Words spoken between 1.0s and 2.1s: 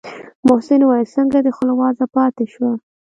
څنگه دې خوله وازه